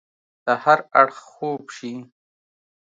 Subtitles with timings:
[0.45, 1.93] د هر اړخ خوب شي